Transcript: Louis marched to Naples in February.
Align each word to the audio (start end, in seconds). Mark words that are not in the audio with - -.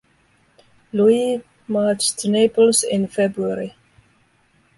Louis 0.93 1.43
marched 1.67 2.17
to 2.17 2.27
Naples 2.31 2.81
in 2.83 3.05
February. 3.05 3.75